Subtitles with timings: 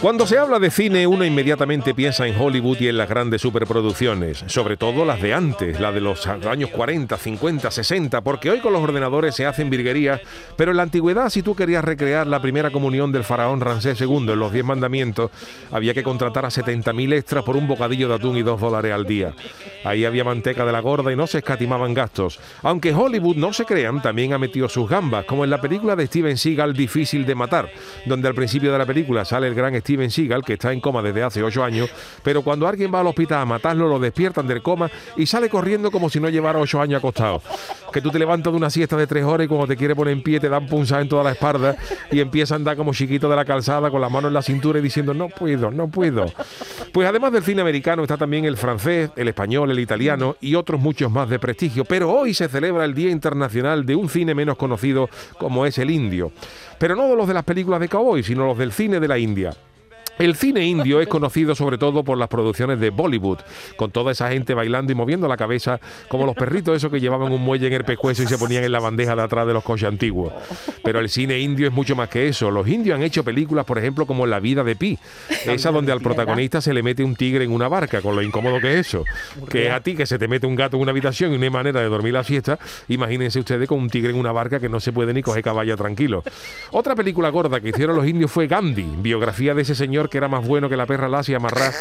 [0.00, 4.44] Cuando se habla de cine, uno inmediatamente piensa en Hollywood y en las grandes superproducciones,
[4.46, 8.72] sobre todo las de antes, las de los años 40, 50, 60, porque hoy con
[8.72, 10.20] los ordenadores se hacen virguerías,
[10.56, 14.30] pero en la antigüedad, si tú querías recrear la primera comunión del faraón Ramsés II
[14.30, 15.30] en los Diez Mandamientos,
[15.70, 19.06] había que contratar a 70.000 extras por un bocadillo de atún y dos dólares al
[19.06, 19.34] día.
[19.84, 22.38] Ahí había manteca de la gorda y no se escatimaban gastos.
[22.62, 26.06] Aunque Hollywood, no se crean, también ha metido sus gambas, como en la película de
[26.06, 27.70] Steven Seagal, Difícil de matar,
[28.06, 31.02] donde al principio de la película sale el gran Steven Seagal, que está en coma
[31.02, 31.90] desde hace ocho años,
[32.22, 35.90] pero cuando alguien va al hospital a matarlo, lo despiertan del coma y sale corriendo
[35.90, 37.42] como si no llevara ocho años acostado.
[37.92, 40.12] Que tú te levantas de una siesta de tres horas y cuando te quiere poner
[40.12, 41.76] en pie te dan punzada en toda la espalda
[42.10, 44.78] y empieza a andar como chiquito de la calzada con la mano en la cintura
[44.78, 46.26] y diciendo no puedo, no puedo.
[46.92, 50.80] Pues además del cine americano está también el francés, el español, el italiano y otros
[50.80, 51.84] muchos más de prestigio.
[51.84, 55.90] Pero hoy se celebra el Día Internacional de un cine menos conocido como es el
[55.90, 56.32] indio
[56.80, 59.18] pero no de los de las películas de cowboy, sino los del cine de la
[59.18, 59.54] India.
[60.20, 63.38] El cine indio es conocido sobre todo por las producciones de Bollywood,
[63.76, 67.32] con toda esa gente bailando y moviendo la cabeza, como los perritos esos que llevaban
[67.32, 69.64] un muelle en el pescuezo y se ponían en la bandeja de atrás de los
[69.64, 70.34] coches antiguos.
[70.84, 72.50] Pero el cine indio es mucho más que eso.
[72.50, 74.98] Los indios han hecho películas, por ejemplo, como La vida de Pi,
[75.46, 78.60] esa donde al protagonista se le mete un tigre en una barca, con lo incómodo
[78.60, 79.04] que es eso.
[79.48, 81.44] Que es a ti que se te mete un gato en una habitación y no
[81.44, 82.58] hay manera de dormir la fiesta.
[82.88, 85.78] Imagínense ustedes con un tigre en una barca que no se puede ni coger caballo
[85.78, 86.22] tranquilo.
[86.72, 90.28] Otra película gorda que hicieron los indios fue Gandhi, biografía de ese señor que era
[90.28, 91.72] más bueno que la perra lacia amarrar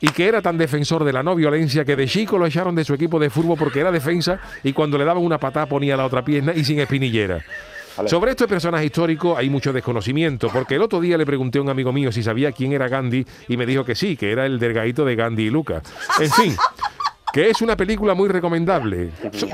[0.00, 2.84] y que era tan defensor de la no violencia que de chico lo echaron de
[2.84, 6.04] su equipo de fútbol porque era defensa y cuando le daban una patada ponía la
[6.04, 7.42] otra pierna y sin espinillera.
[8.06, 11.68] Sobre este personaje histórico hay mucho desconocimiento, porque el otro día le pregunté a un
[11.68, 14.60] amigo mío si sabía quién era Gandhi y me dijo que sí, que era el
[14.60, 15.82] delgadito de Gandhi y Luca.
[16.20, 16.56] En fin,
[17.32, 19.10] que es una película muy recomendable,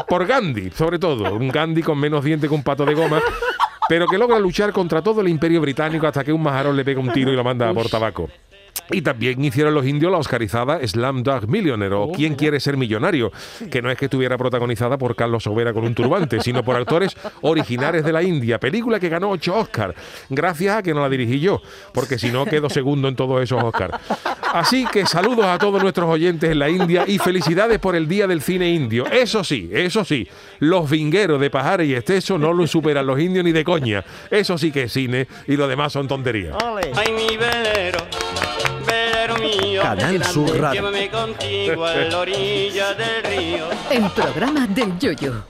[0.06, 3.22] por Gandhi, sobre todo, un Gandhi con menos diente que un pato de goma,
[3.88, 7.00] pero que logra luchar contra todo el imperio británico hasta que un majarón le pega
[7.00, 8.28] un tiro y lo manda por tabaco.
[8.90, 13.32] Y también hicieron los indios la oscarizada Slam Dog Millionaire o ¿Quién quiere ser millonario?
[13.70, 17.16] Que no es que estuviera protagonizada por Carlos Sobera con un turbante, sino por actores
[17.42, 18.60] originales de la India.
[18.60, 19.94] Película que ganó ocho Oscars,
[20.28, 21.60] gracias a que no la dirigí yo,
[21.92, 23.94] porque si no quedo segundo en todos esos Oscars.
[24.52, 28.26] Así que saludos a todos nuestros oyentes en la India y felicidades por el Día
[28.26, 29.06] del Cine Indio.
[29.06, 30.28] Eso sí, eso sí,
[30.60, 34.04] los vingueros de Pajares y Esteso no lo superan los indios ni de coña.
[34.30, 36.56] Eso sí que es cine y lo demás son tonterías.
[36.62, 37.98] Ay, mi velero.
[39.84, 40.80] Canal Sur Radio.
[40.80, 43.68] Llévame contigo a la orilla del río.
[43.90, 45.44] El programa del Yoyo.